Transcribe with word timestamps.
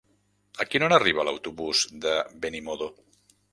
A 0.63 0.65
quina 0.69 0.87
hora 0.87 0.97
arriba 1.01 1.27
l'autobús 1.29 1.85
de 2.07 2.17
Benimodo? 2.47 2.91